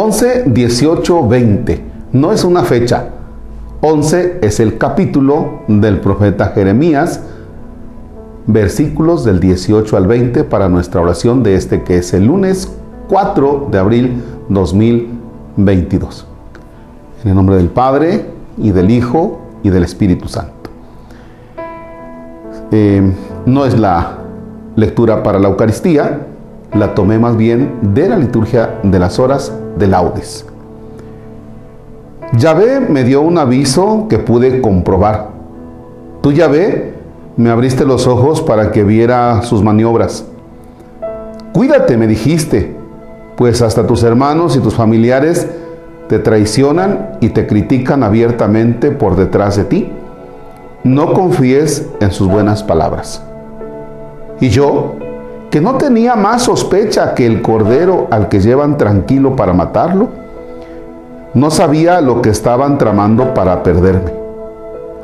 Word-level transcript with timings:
11, 0.00 0.44
18, 0.46 1.26
20. 1.26 1.84
No 2.12 2.30
es 2.30 2.44
una 2.44 2.62
fecha. 2.62 3.08
11 3.80 4.38
es 4.42 4.60
el 4.60 4.78
capítulo 4.78 5.62
del 5.66 5.98
profeta 5.98 6.52
Jeremías, 6.54 7.20
versículos 8.46 9.24
del 9.24 9.40
18 9.40 9.96
al 9.96 10.06
20 10.06 10.44
para 10.44 10.68
nuestra 10.68 11.00
oración 11.00 11.42
de 11.42 11.56
este 11.56 11.82
que 11.82 11.98
es 11.98 12.14
el 12.14 12.26
lunes 12.26 12.72
4 13.08 13.66
de 13.72 13.78
abril 13.78 14.22
2022. 14.48 16.26
En 17.24 17.30
el 17.30 17.34
nombre 17.34 17.56
del 17.56 17.68
Padre 17.68 18.26
y 18.56 18.70
del 18.70 18.92
Hijo 18.92 19.40
y 19.64 19.70
del 19.70 19.82
Espíritu 19.82 20.28
Santo. 20.28 20.70
Eh, 22.70 23.02
no 23.46 23.64
es 23.64 23.76
la 23.76 24.18
lectura 24.76 25.24
para 25.24 25.40
la 25.40 25.48
Eucaristía, 25.48 26.20
la 26.72 26.94
tomé 26.94 27.18
más 27.18 27.36
bien 27.36 27.78
de 27.82 28.08
la 28.08 28.16
liturgia 28.16 28.78
de 28.82 28.98
las 28.98 29.18
horas 29.18 29.52
de 29.78 29.86
laudes. 29.86 30.44
Yahvé 32.36 32.80
me 32.80 33.04
dio 33.04 33.22
un 33.22 33.38
aviso 33.38 34.06
que 34.08 34.18
pude 34.18 34.60
comprobar. 34.60 35.30
Tú, 36.20 36.32
Yahvé, 36.32 36.94
me 37.36 37.50
abriste 37.50 37.84
los 37.84 38.06
ojos 38.06 38.42
para 38.42 38.70
que 38.70 38.84
viera 38.84 39.42
sus 39.42 39.62
maniobras. 39.62 40.26
Cuídate, 41.52 41.96
me 41.96 42.06
dijiste, 42.06 42.76
pues 43.36 43.62
hasta 43.62 43.86
tus 43.86 44.02
hermanos 44.02 44.56
y 44.56 44.60
tus 44.60 44.74
familiares 44.74 45.48
te 46.08 46.18
traicionan 46.18 47.16
y 47.20 47.30
te 47.30 47.46
critican 47.46 48.02
abiertamente 48.02 48.90
por 48.90 49.16
detrás 49.16 49.56
de 49.56 49.64
ti. 49.64 49.92
No 50.84 51.12
confíes 51.12 51.86
en 52.00 52.10
sus 52.12 52.28
buenas 52.28 52.62
palabras. 52.62 53.22
Y 54.40 54.50
yo, 54.50 54.96
que 55.50 55.60
no 55.60 55.76
tenía 55.76 56.14
más 56.14 56.42
sospecha 56.42 57.14
que 57.14 57.26
el 57.26 57.42
cordero 57.42 58.06
al 58.10 58.28
que 58.28 58.40
llevan 58.40 58.76
tranquilo 58.76 59.34
para 59.34 59.52
matarlo, 59.52 60.08
no 61.34 61.50
sabía 61.50 62.00
lo 62.00 62.20
que 62.20 62.30
estaban 62.30 62.78
tramando 62.78 63.34
para 63.34 63.62
perderme. 63.62 64.12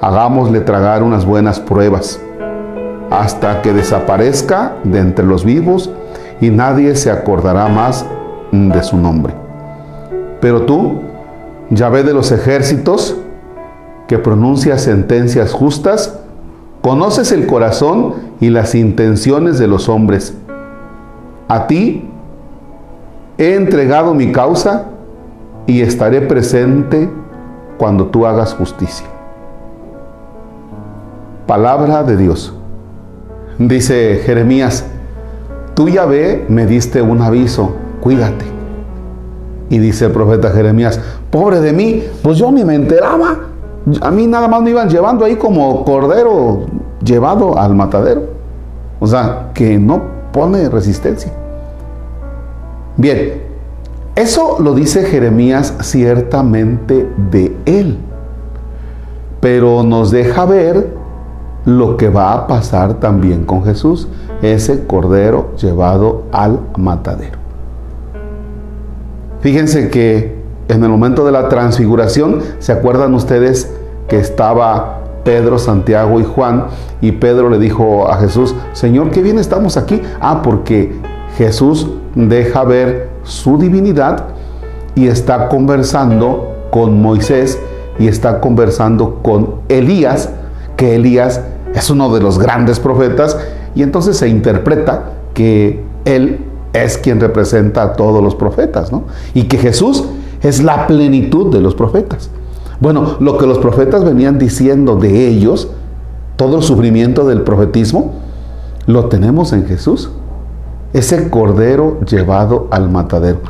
Hagámosle 0.00 0.60
tragar 0.60 1.02
unas 1.02 1.24
buenas 1.24 1.60
pruebas 1.60 2.20
hasta 3.10 3.62
que 3.62 3.72
desaparezca 3.72 4.74
de 4.84 4.98
entre 4.98 5.24
los 5.24 5.44
vivos 5.44 5.90
y 6.40 6.50
nadie 6.50 6.96
se 6.96 7.10
acordará 7.10 7.68
más 7.68 8.04
de 8.50 8.82
su 8.82 8.96
nombre. 8.96 9.32
Pero 10.40 10.62
tú, 10.62 11.00
Yahvé 11.70 12.02
de 12.02 12.12
los 12.12 12.32
ejércitos, 12.32 13.16
que 14.08 14.18
pronuncia 14.18 14.78
sentencias 14.78 15.52
justas, 15.52 16.18
conoces 16.84 17.32
el 17.32 17.46
corazón 17.46 18.12
y 18.40 18.50
las 18.50 18.74
intenciones 18.74 19.58
de 19.58 19.66
los 19.66 19.88
hombres. 19.88 20.34
A 21.48 21.66
ti 21.66 22.10
he 23.38 23.54
entregado 23.54 24.12
mi 24.12 24.32
causa 24.32 24.88
y 25.66 25.80
estaré 25.80 26.20
presente 26.20 27.08
cuando 27.78 28.08
tú 28.08 28.26
hagas 28.26 28.52
justicia. 28.52 29.06
Palabra 31.46 32.02
de 32.02 32.18
Dios. 32.18 32.52
Dice 33.58 34.20
Jeremías, 34.22 34.84
tú 35.72 35.88
ya 35.88 36.04
ve, 36.04 36.44
me 36.50 36.66
diste 36.66 37.00
un 37.00 37.22
aviso, 37.22 37.76
cuídate. 38.02 38.44
Y 39.70 39.78
dice 39.78 40.04
el 40.04 40.12
profeta 40.12 40.50
Jeremías, 40.50 41.00
pobre 41.30 41.60
de 41.60 41.72
mí, 41.72 42.04
pues 42.22 42.36
yo 42.36 42.52
ni 42.52 42.62
me 42.62 42.74
enteraba. 42.74 43.53
A 44.00 44.10
mí 44.10 44.26
nada 44.26 44.48
más 44.48 44.62
me 44.62 44.70
iban 44.70 44.88
llevando 44.88 45.24
ahí 45.24 45.36
como 45.36 45.84
cordero 45.84 46.66
llevado 47.04 47.58
al 47.58 47.74
matadero. 47.74 48.22
O 49.00 49.06
sea, 49.06 49.50
que 49.52 49.78
no 49.78 50.02
pone 50.32 50.68
resistencia. 50.68 51.32
Bien, 52.96 53.42
eso 54.14 54.56
lo 54.60 54.74
dice 54.74 55.04
Jeremías 55.04 55.74
ciertamente 55.80 57.08
de 57.30 57.56
él, 57.66 57.98
pero 59.40 59.82
nos 59.82 60.10
deja 60.10 60.44
ver 60.44 60.94
lo 61.64 61.96
que 61.96 62.08
va 62.08 62.32
a 62.32 62.46
pasar 62.46 62.94
también 62.94 63.44
con 63.44 63.64
Jesús, 63.64 64.08
ese 64.42 64.86
cordero 64.86 65.54
llevado 65.56 66.24
al 66.30 66.60
matadero. 66.76 67.38
Fíjense 69.40 69.90
que 69.90 70.43
en 70.68 70.82
el 70.82 70.88
momento 70.88 71.24
de 71.24 71.32
la 71.32 71.48
transfiguración, 71.48 72.40
¿se 72.58 72.72
acuerdan 72.72 73.14
ustedes 73.14 73.70
que 74.08 74.18
estaba 74.18 75.00
Pedro, 75.24 75.58
Santiago 75.58 76.20
y 76.20 76.24
Juan? 76.24 76.66
Y 77.00 77.12
Pedro 77.12 77.50
le 77.50 77.58
dijo 77.58 78.08
a 78.08 78.16
Jesús, 78.16 78.54
Señor, 78.72 79.10
qué 79.10 79.22
bien 79.22 79.38
estamos 79.38 79.76
aquí. 79.76 80.00
Ah, 80.20 80.40
porque 80.42 80.92
Jesús 81.36 81.88
deja 82.14 82.64
ver 82.64 83.08
su 83.24 83.58
divinidad 83.58 84.26
y 84.94 85.08
está 85.08 85.48
conversando 85.48 86.54
con 86.70 87.00
Moisés 87.00 87.58
y 87.98 88.08
está 88.08 88.40
conversando 88.40 89.20
con 89.22 89.56
Elías, 89.68 90.30
que 90.76 90.96
Elías 90.96 91.40
es 91.74 91.90
uno 91.90 92.12
de 92.14 92.20
los 92.20 92.38
grandes 92.38 92.80
profetas 92.80 93.36
y 93.74 93.82
entonces 93.82 94.16
se 94.16 94.28
interpreta 94.28 95.10
que 95.34 95.82
él 96.04 96.44
es 96.72 96.98
quien 96.98 97.20
representa 97.20 97.82
a 97.82 97.92
todos 97.92 98.22
los 98.22 98.34
profetas, 98.34 98.92
¿no? 98.92 99.04
Y 99.32 99.44
que 99.44 99.58
Jesús 99.58 100.04
es 100.44 100.62
la 100.62 100.86
plenitud 100.86 101.52
de 101.52 101.60
los 101.60 101.74
profetas. 101.74 102.30
Bueno, 102.78 103.16
lo 103.18 103.38
que 103.38 103.46
los 103.46 103.58
profetas 103.58 104.04
venían 104.04 104.38
diciendo 104.38 104.96
de 104.96 105.26
ellos, 105.26 105.68
todo 106.36 106.58
el 106.58 106.62
sufrimiento 106.62 107.26
del 107.26 107.42
profetismo, 107.42 108.12
lo 108.86 109.06
tenemos 109.06 109.52
en 109.52 109.66
Jesús 109.66 110.10
ese 110.92 111.28
cordero 111.28 112.00
llevado 112.02 112.68
al 112.70 112.88
matadero. 112.88 113.40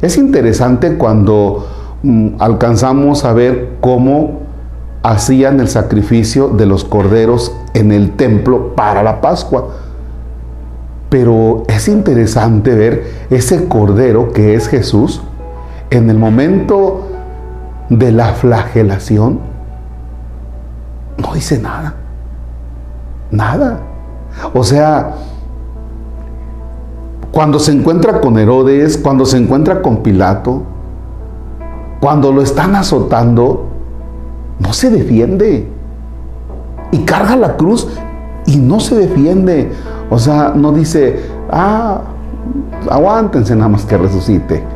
Es 0.00 0.18
interesante 0.18 0.96
cuando 0.96 1.66
mm, 2.02 2.36
alcanzamos 2.38 3.24
a 3.24 3.32
ver 3.32 3.76
cómo 3.80 4.40
hacían 5.02 5.58
el 5.60 5.68
sacrificio 5.68 6.48
de 6.48 6.66
los 6.66 6.84
corderos 6.84 7.52
en 7.74 7.92
el 7.92 8.12
templo 8.12 8.74
para 8.76 9.02
la 9.02 9.20
Pascua. 9.20 9.68
Pero 11.08 11.64
es 11.68 11.88
interesante 11.88 12.74
ver 12.74 13.04
ese 13.30 13.66
cordero 13.68 14.32
que 14.32 14.54
es 14.54 14.68
Jesús 14.68 15.22
en 15.90 16.10
el 16.10 16.18
momento 16.18 17.08
de 17.88 18.12
la 18.12 18.34
flagelación. 18.34 19.40
No 21.18 21.34
dice 21.34 21.58
nada. 21.58 21.94
Nada. 23.30 23.80
O 24.54 24.62
sea, 24.62 25.14
cuando 27.32 27.58
se 27.58 27.72
encuentra 27.72 28.20
con 28.20 28.38
Herodes, 28.38 28.98
cuando 28.98 29.24
se 29.24 29.38
encuentra 29.38 29.82
con 29.82 29.98
Pilato, 29.98 30.62
cuando 32.00 32.32
lo 32.32 32.42
están 32.42 32.74
azotando, 32.74 33.66
no 34.58 34.72
se 34.72 34.90
defiende. 34.90 35.68
Y 36.92 36.98
carga 37.00 37.36
la 37.36 37.56
cruz 37.56 37.88
y 38.46 38.56
no 38.56 38.80
se 38.80 38.96
defiende. 38.96 39.72
O 40.10 40.18
sea, 40.18 40.52
no 40.54 40.72
dice, 40.72 41.24
ah, 41.50 42.00
aguántense 42.90 43.56
nada 43.56 43.68
más 43.68 43.84
que 43.84 43.96
resucite. 43.96 44.75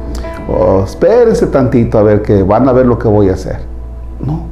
O 0.53 0.83
espérense 0.85 1.47
tantito 1.47 1.99
a 1.99 2.03
ver 2.03 2.23
que 2.23 2.43
van 2.43 2.69
a 2.69 2.73
ver 2.73 2.87
lo 2.87 2.99
que 2.99 3.09
voy 3.09 3.29
a 3.29 3.35
hacer. 3.35 3.61
No, 4.25 4.43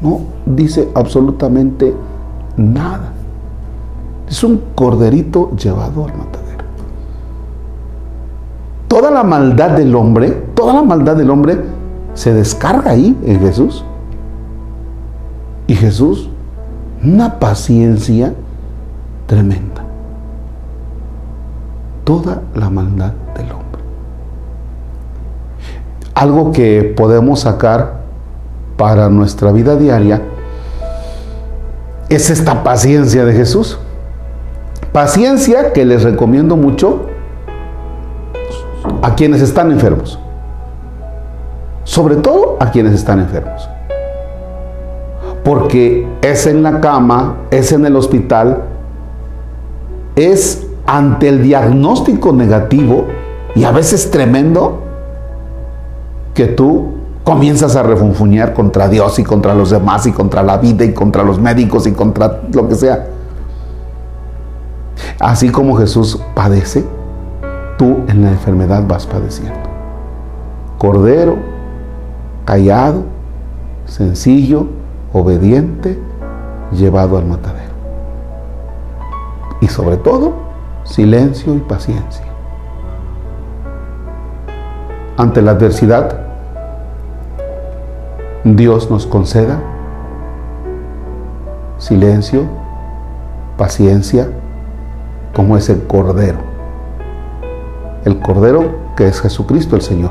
no 0.00 0.20
dice 0.46 0.88
absolutamente 0.94 1.94
nada. 2.56 3.12
Es 4.28 4.42
un 4.42 4.62
corderito 4.74 5.50
llevado 5.56 6.06
al 6.06 6.16
matadero 6.16 6.42
toda 8.92 9.10
la 9.10 9.24
maldad 9.24 9.70
del 9.70 9.96
hombre, 9.96 10.30
toda 10.54 10.74
la 10.74 10.82
maldad 10.82 11.16
del 11.16 11.30
hombre 11.30 11.58
se 12.12 12.34
descarga 12.34 12.90
ahí 12.90 13.16
en 13.24 13.40
Jesús. 13.40 13.86
Y 15.66 15.74
Jesús, 15.74 16.28
una 17.02 17.40
paciencia 17.40 18.34
tremenda. 19.26 19.82
Toda 22.04 22.42
la 22.54 22.68
maldad 22.68 23.12
del 23.34 23.50
hombre. 23.50 23.61
Algo 26.14 26.52
que 26.52 26.92
podemos 26.96 27.40
sacar 27.40 28.02
para 28.76 29.08
nuestra 29.08 29.52
vida 29.52 29.76
diaria 29.76 30.22
es 32.08 32.28
esta 32.28 32.62
paciencia 32.62 33.24
de 33.24 33.32
Jesús. 33.32 33.78
Paciencia 34.92 35.72
que 35.72 35.86
les 35.86 36.02
recomiendo 36.02 36.56
mucho 36.56 37.06
a 39.00 39.14
quienes 39.14 39.40
están 39.40 39.72
enfermos. 39.72 40.18
Sobre 41.84 42.16
todo 42.16 42.56
a 42.60 42.70
quienes 42.70 42.92
están 42.92 43.20
enfermos. 43.20 43.68
Porque 45.44 46.06
es 46.20 46.46
en 46.46 46.62
la 46.62 46.80
cama, 46.80 47.36
es 47.50 47.72
en 47.72 47.86
el 47.86 47.96
hospital, 47.96 48.62
es 50.14 50.66
ante 50.86 51.28
el 51.28 51.42
diagnóstico 51.42 52.32
negativo 52.32 53.06
y 53.54 53.64
a 53.64 53.72
veces 53.72 54.10
tremendo 54.10 54.91
que 56.34 56.46
tú 56.46 56.94
comienzas 57.24 57.76
a 57.76 57.82
refunfuñar 57.82 58.52
contra 58.52 58.88
Dios 58.88 59.18
y 59.18 59.24
contra 59.24 59.54
los 59.54 59.70
demás 59.70 60.06
y 60.06 60.12
contra 60.12 60.42
la 60.42 60.58
vida 60.58 60.84
y 60.84 60.92
contra 60.92 61.22
los 61.22 61.38
médicos 61.38 61.86
y 61.86 61.92
contra 61.92 62.40
lo 62.52 62.68
que 62.68 62.74
sea. 62.74 63.06
Así 65.20 65.50
como 65.50 65.76
Jesús 65.76 66.20
padece, 66.34 66.84
tú 67.78 67.98
en 68.08 68.22
la 68.22 68.30
enfermedad 68.30 68.84
vas 68.86 69.06
padeciendo. 69.06 69.60
cordero, 70.78 71.36
callado, 72.44 73.04
sencillo, 73.86 74.66
obediente, 75.12 75.96
llevado 76.72 77.18
al 77.18 77.26
matadero. 77.26 77.72
Y 79.60 79.68
sobre 79.68 79.96
todo, 79.96 80.32
silencio 80.82 81.54
y 81.54 81.58
paciencia. 81.58 82.24
Ante 85.16 85.40
la 85.40 85.52
adversidad, 85.52 86.21
Dios 88.44 88.90
nos 88.90 89.06
conceda 89.06 89.60
silencio, 91.78 92.42
paciencia, 93.56 94.26
como 95.32 95.56
es 95.56 95.68
el 95.68 95.86
Cordero. 95.86 96.38
El 98.04 98.18
Cordero 98.18 98.64
que 98.96 99.06
es 99.06 99.20
Jesucristo 99.20 99.76
el 99.76 99.82
Señor. 99.82 100.10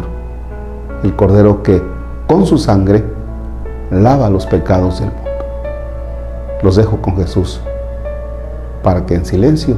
El 1.03 1.13
Cordero 1.13 1.61
que 1.61 1.83
con 2.25 2.45
su 2.45 2.57
sangre 2.57 3.03
lava 3.89 4.29
los 4.29 4.45
pecados 4.45 5.01
del 5.01 5.09
mundo. 5.09 5.31
Los 6.63 6.77
dejo 6.77 7.01
con 7.01 7.17
Jesús 7.17 7.59
para 8.81 9.05
que 9.05 9.15
en 9.15 9.25
silencio 9.25 9.75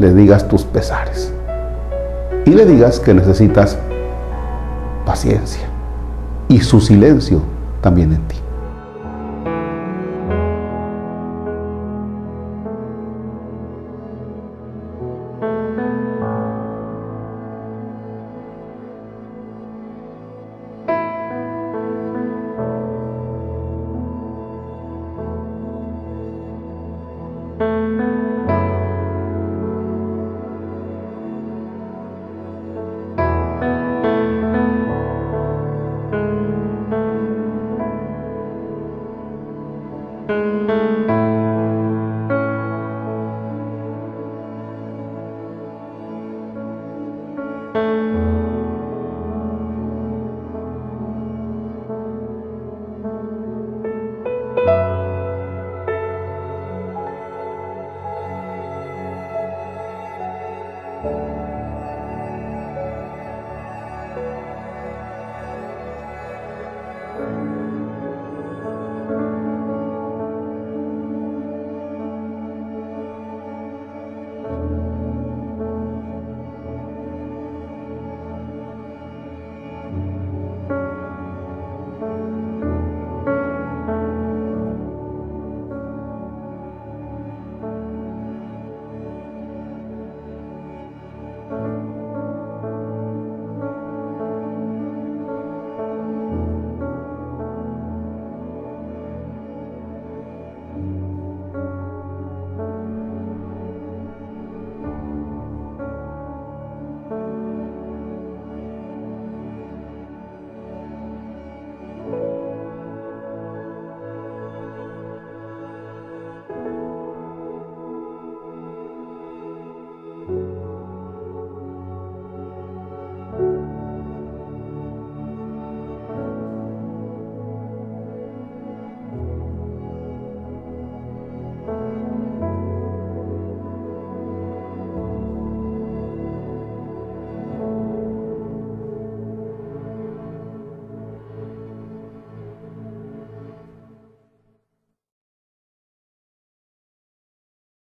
le 0.00 0.12
digas 0.12 0.48
tus 0.48 0.64
pesares 0.64 1.32
y 2.46 2.50
le 2.50 2.66
digas 2.66 2.98
que 2.98 3.14
necesitas 3.14 3.78
paciencia 5.06 5.67
y 6.48 6.60
su 6.60 6.80
silencio 6.80 7.42
también 7.80 8.12
en 8.12 8.28
ti. 8.28 8.36